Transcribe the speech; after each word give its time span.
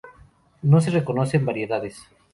No 0.63 0.81
se 0.81 0.89
reconocen 0.89 1.45
variedades. 1.45 2.03